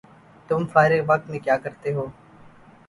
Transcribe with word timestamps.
تم 0.49 0.61
فارغ 0.73 1.01
وقت 1.09 1.25
میں 1.29 1.39
کیاکرتےہو؟ 1.39 2.05